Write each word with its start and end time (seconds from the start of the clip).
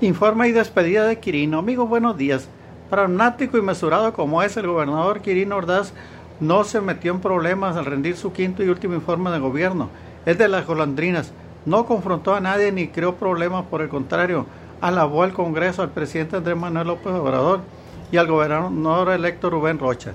Informe 0.00 0.46
y 0.46 0.52
despedida 0.52 1.08
de 1.08 1.18
Quirino. 1.18 1.58
Amigos, 1.58 1.88
buenos 1.88 2.16
días. 2.16 2.48
Pragmático 2.88 3.58
y 3.58 3.62
mesurado 3.62 4.12
como 4.12 4.44
es 4.44 4.56
el 4.56 4.68
gobernador 4.68 5.22
Quirino 5.22 5.56
Ordaz, 5.56 5.92
no 6.38 6.62
se 6.62 6.80
metió 6.80 7.10
en 7.10 7.18
problemas 7.18 7.76
al 7.76 7.84
rendir 7.84 8.16
su 8.16 8.32
quinto 8.32 8.62
y 8.62 8.68
último 8.68 8.94
informe 8.94 9.32
de 9.32 9.40
gobierno. 9.40 9.90
Es 10.24 10.38
de 10.38 10.46
las 10.46 10.68
golondrinas. 10.68 11.32
No 11.66 11.84
confrontó 11.84 12.36
a 12.36 12.40
nadie 12.40 12.70
ni 12.70 12.86
creó 12.86 13.16
problemas, 13.16 13.64
por 13.64 13.82
el 13.82 13.88
contrario, 13.88 14.46
alabó 14.80 15.24
al 15.24 15.32
Congreso, 15.32 15.82
al 15.82 15.90
presidente 15.90 16.36
Andrés 16.36 16.56
Manuel 16.56 16.86
López 16.86 17.12
Obrador 17.12 17.62
y 18.12 18.18
al 18.18 18.28
gobernador 18.28 19.10
electo 19.10 19.50
Rubén 19.50 19.80
Rocha. 19.80 20.12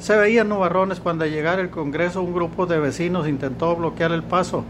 Se 0.00 0.18
veían 0.18 0.50
nubarrones 0.50 1.00
cuando 1.00 1.24
al 1.24 1.30
llegar 1.30 1.60
al 1.60 1.70
Congreso 1.70 2.20
un 2.20 2.34
grupo 2.34 2.66
de 2.66 2.78
vecinos 2.78 3.26
intentó 3.26 3.74
bloquear 3.74 4.12
el 4.12 4.22
paso, 4.22 4.64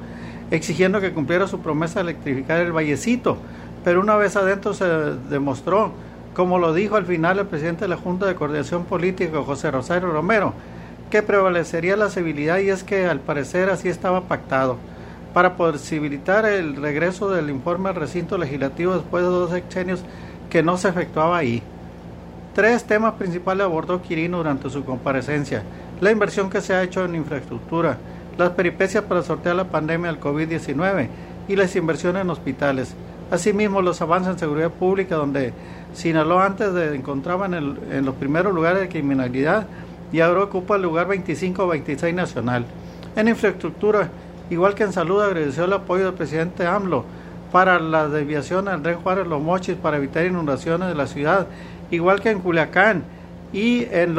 exigiendo 0.53 1.01
que 1.01 1.13
cumpliera 1.13 1.49
su 1.49 1.59
promesa 1.59 1.95
de 1.95 2.13
electrificar 2.13 2.61
el 2.61 2.71
vallecito 2.71 3.39
pero 3.85 4.01
una 4.01 4.17
vez 4.17 4.35
adentro 4.37 4.75
se 4.75 4.87
demostró, 5.29 5.93
como 6.35 6.59
lo 6.59 6.73
dijo 6.73 6.97
al 6.97 7.07
final 7.07 7.39
el 7.39 7.47
presidente 7.47 7.85
de 7.85 7.89
la 7.89 7.97
Junta 7.97 8.27
de 8.27 8.35
Coordinación 8.35 8.85
Política, 8.85 9.43
José 9.45 9.71
Rosario 9.71 10.11
Romero, 10.11 10.55
que 11.11 11.23
prevalecería 11.23 11.97
la 11.97 12.11
civilidad 12.11 12.59
y 12.59 12.71
es 12.71 12.83
que 12.83 13.07
al 13.07 13.21
parecer 13.21 13.71
así 13.71 13.89
estaba 13.89 14.23
pactado 14.23 14.79
para 15.35 15.57
posibilitar 15.57 16.47
el 16.47 16.77
regreso 16.77 17.31
del 17.31 17.51
informe 17.51 17.91
al 17.91 17.97
recinto 17.97 18.39
legislativo 18.39 18.95
después 18.95 19.23
de 19.23 19.31
dos 19.31 19.51
sexenios 19.51 20.03
que 20.49 20.63
no 20.63 20.77
se 20.77 20.89
efectuaba 20.89 21.37
ahí. 21.37 21.63
Tres 22.55 22.85
temas 22.85 23.15
principales 23.15 23.65
abordó 23.65 24.01
Quirino 24.01 24.39
durante 24.39 24.71
su 24.71 24.85
comparecencia. 24.85 25.65
La 26.01 26.13
inversión 26.13 26.49
que 26.49 26.61
se 26.61 26.73
ha 26.73 26.85
hecho 26.85 27.05
en 27.05 27.17
infraestructura, 27.17 27.99
las 28.39 28.51
peripecias 28.51 29.05
para 29.05 29.23
sortear 29.23 29.57
la 29.57 29.65
pandemia 29.65 30.11
del 30.11 30.21
COVID-19 30.21 31.09
y 31.49 31.57
las 31.57 31.75
inversiones 31.75 32.23
en 32.23 32.31
hospitales. 32.31 32.95
Asimismo, 33.31 33.83
los 33.83 34.01
avances 34.03 34.33
en 34.33 34.39
seguridad 34.39 34.71
pública, 34.71 35.17
donde 35.17 35.53
Sinaloa 35.95 36.47
antes 36.47 36.73
de, 36.75 36.95
encontraba 36.95 37.47
en, 37.47 37.55
en, 37.55 38.05
los 38.05 38.15
primeros 38.17 38.55
lugares 38.55 38.81
de 38.81 38.89
criminalidad 38.89 39.67
y 40.13 40.21
ahora 40.21 40.45
ocupa 40.45 40.77
el 40.77 40.83
lugar 40.83 41.09
25 41.09 41.65
o 41.65 41.69
26 41.69 42.15
nacional. 42.15 42.65
En 43.17 43.29
infraestructura, 43.29 44.11
igual 44.51 44.75
que 44.75 44.85
en 44.85 44.93
salud, 44.93 45.23
agradeció 45.23 45.65
el 45.65 45.73
apoyo 45.73 46.05
del 46.05 46.15
presidente 46.15 46.67
AMLO 46.67 47.05
para 47.55 47.79
la 47.79 48.09
desviación 48.09 48.67
al 48.67 48.83
Ren 48.83 48.97
Juárez 48.97 49.29
Los 49.29 49.41
Mochis 49.41 49.77
para 49.77 49.97
evitar 49.97 50.27
inundaciones 50.27 50.89
de 50.89 50.95
la 50.97 51.07
ciudad, 51.07 51.47
igual 51.93 52.21
que 52.21 52.31
en 52.31 52.41
Culiacán 52.41 53.05
y 53.53 53.87
en, 53.93 54.17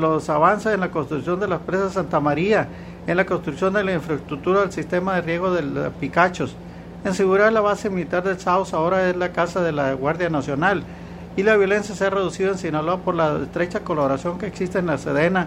los 0.00 0.30
avances 0.30 0.72
en 0.72 0.80
la 0.80 0.90
construcción 0.90 1.38
de 1.40 1.48
las 1.48 1.60
presas 1.60 1.92
Santa 1.92 2.20
María, 2.20 2.66
en 3.06 3.16
la 3.18 3.26
construcción 3.26 3.74
de 3.74 3.84
la 3.84 3.92
infraestructura 3.92 4.60
del 4.60 4.72
sistema 4.72 5.16
de 5.16 5.20
riego 5.20 5.52
de 5.52 5.90
Picachos 6.00 6.56
en 7.04 7.14
seguridad, 7.14 7.52
la 7.52 7.60
base 7.60 7.90
militar 7.90 8.24
del 8.24 8.38
Saus 8.40 8.74
ahora 8.74 9.08
es 9.08 9.16
la 9.16 9.32
casa 9.32 9.62
de 9.62 9.72
la 9.72 9.92
Guardia 9.92 10.30
Nacional 10.30 10.82
y 11.36 11.44
la 11.44 11.56
violencia 11.56 11.94
se 11.94 12.04
ha 12.04 12.10
reducido 12.10 12.50
en 12.50 12.58
Sinaloa 12.58 12.98
por 12.98 13.14
la 13.14 13.38
estrecha 13.42 13.80
colaboración 13.80 14.38
que 14.38 14.46
existe 14.46 14.80
en 14.80 14.86
la 14.86 14.98
Sedena, 14.98 15.46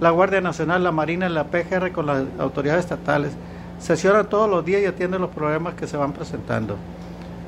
la 0.00 0.10
Guardia 0.10 0.40
Nacional, 0.40 0.82
la 0.82 0.90
Marina 0.90 1.26
y 1.26 1.32
la 1.32 1.44
PGR 1.44 1.92
con 1.92 2.06
las 2.06 2.24
autoridades 2.40 2.84
estatales. 2.84 3.32
Sesionan 3.78 4.28
todos 4.28 4.50
los 4.50 4.64
días 4.64 4.82
y 4.82 4.86
atienden 4.86 5.20
los 5.20 5.30
problemas 5.30 5.74
que 5.74 5.86
se 5.86 5.96
van 5.96 6.12
presentando. 6.12 6.76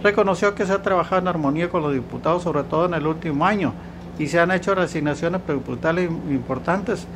Reconoció 0.03 0.55
que 0.55 0.65
se 0.65 0.73
ha 0.73 0.83
trabajado 0.83 1.23
en 1.23 1.29
armonía 1.29 1.69
con 1.69 1.83
los 1.83 1.93
diputados, 1.93 2.45
sobre 2.45 2.63
todo 2.63 2.87
en 2.87 2.95
el 2.95 3.07
último 3.07 3.45
año, 3.45 3.73
y 4.19 4.29
se 4.29 4.39
han 4.39 4.53
hecho 4.53 4.75
resignaciones 4.75 5.41
presupuestales 5.41 6.09
importantes 6.31 7.07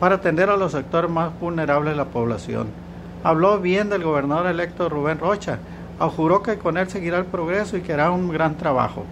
para 0.00 0.16
atender 0.16 0.48
a 0.48 0.56
los 0.56 0.72
sectores 0.72 1.10
más 1.10 1.38
vulnerables 1.38 1.92
de 1.92 1.96
la 1.96 2.06
población. 2.06 2.83
Habló 3.24 3.58
bien 3.58 3.88
del 3.88 4.04
gobernador 4.04 4.46
electo 4.46 4.90
Rubén 4.90 5.18
Rocha, 5.18 5.58
juró 5.98 6.42
que 6.42 6.58
con 6.58 6.76
él 6.76 6.88
seguirá 6.88 7.16
el 7.16 7.24
progreso 7.24 7.78
y 7.78 7.80
que 7.80 7.94
hará 7.94 8.10
un 8.10 8.30
gran 8.30 8.56
trabajo. 8.58 9.04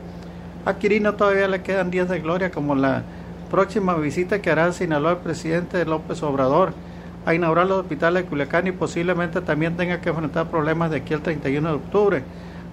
A 0.66 0.74
Quirino 0.74 1.14
todavía 1.14 1.48
le 1.48 1.62
quedan 1.62 1.90
días 1.90 2.10
de 2.10 2.20
gloria 2.20 2.50
como 2.50 2.74
la 2.74 3.02
próxima 3.50 3.94
visita 3.94 4.42
que 4.42 4.50
hará 4.50 4.66
a 4.66 4.72
Sinaloa 4.72 5.12
el 5.12 5.16
presidente 5.18 5.84
López 5.86 6.22
Obrador 6.22 6.74
a 7.24 7.34
inaugurar 7.34 7.66
los 7.66 7.80
hospitales 7.80 8.24
de 8.24 8.28
Culiacán 8.28 8.66
y 8.66 8.72
posiblemente 8.72 9.40
también 9.40 9.78
tenga 9.78 10.00
que 10.02 10.10
enfrentar 10.10 10.50
problemas 10.50 10.90
de 10.90 10.98
aquí 10.98 11.14
al 11.14 11.22
31 11.22 11.68
de 11.68 11.74
octubre. 11.74 12.22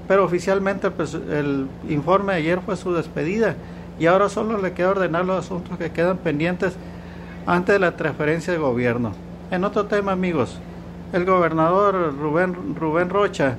Pero 0.09 0.25
oficialmente 0.25 0.87
el, 0.87 1.31
el 1.31 1.67
informe 1.89 2.33
de 2.33 2.39
ayer 2.39 2.59
fue 2.65 2.75
su 2.75 2.93
despedida 2.93 3.55
y 3.97 4.07
ahora 4.07 4.27
solo 4.27 4.57
le 4.57 4.73
queda 4.73 4.89
ordenar 4.89 5.23
los 5.23 5.45
asuntos 5.45 5.77
que 5.77 5.91
quedan 5.91 6.17
pendientes 6.17 6.75
antes 7.45 7.75
de 7.75 7.79
la 7.79 7.95
transferencia 7.95 8.51
de 8.51 8.59
gobierno. 8.59 9.13
En 9.51 9.63
otro 9.63 9.85
tema, 9.85 10.11
amigos, 10.11 10.59
el 11.13 11.25
gobernador 11.25 12.15
Rubén, 12.17 12.75
Rubén 12.75 13.09
Rocha 13.09 13.57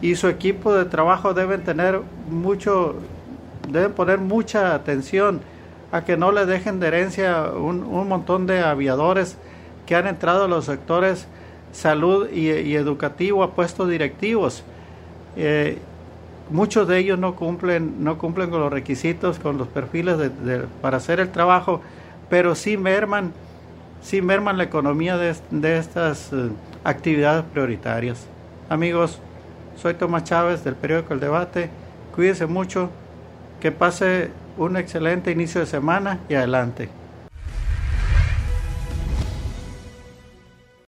y 0.00 0.14
su 0.14 0.28
equipo 0.28 0.74
de 0.74 0.84
trabajo 0.84 1.34
deben 1.34 1.64
tener 1.64 2.00
mucho, 2.30 2.96
deben 3.68 3.92
poner 3.92 4.18
mucha 4.18 4.74
atención 4.74 5.40
a 5.90 6.04
que 6.04 6.16
no 6.16 6.32
le 6.32 6.46
dejen 6.46 6.80
de 6.80 6.88
herencia 6.88 7.50
un, 7.50 7.82
un 7.82 8.08
montón 8.08 8.46
de 8.46 8.60
aviadores 8.60 9.36
que 9.86 9.96
han 9.96 10.06
entrado 10.06 10.44
a 10.44 10.48
los 10.48 10.66
sectores 10.66 11.26
salud 11.72 12.28
y, 12.30 12.74
educativo 12.74 13.42
a 13.42 13.52
puestos 13.52 13.88
directivos. 13.88 14.62
Eh, 15.36 15.78
muchos 16.50 16.88
de 16.88 16.98
ellos 16.98 17.18
no 17.18 17.36
cumplen, 17.36 18.02
no 18.02 18.18
cumplen 18.18 18.50
con 18.50 18.60
los 18.60 18.72
requisitos, 18.72 19.38
con 19.38 19.58
los 19.58 19.68
perfiles 19.68 20.18
de, 20.18 20.64
para 20.80 20.96
hacer 20.96 21.20
el 21.20 21.30
trabajo, 21.30 21.80
pero 22.28 22.54
sí 22.54 22.76
merman, 22.76 23.32
sí 24.02 24.22
merman 24.22 24.58
la 24.58 24.64
economía 24.64 25.16
de, 25.16 25.36
de 25.50 25.78
estas 25.78 26.32
eh, 26.32 26.50
actividades 26.84 27.44
prioritarias. 27.52 28.26
Amigos, 28.68 29.20
soy 29.76 29.94
Tomás 29.94 30.24
Chávez 30.24 30.64
del 30.64 30.74
periódico 30.74 31.14
El 31.14 31.20
Debate. 31.20 31.70
Cuídese 32.14 32.46
mucho, 32.46 32.90
que 33.60 33.72
pase 33.72 34.30
un 34.56 34.76
excelente 34.76 35.30
inicio 35.30 35.60
de 35.60 35.66
semana 35.66 36.20
y 36.28 36.34
adelante. 36.34 36.88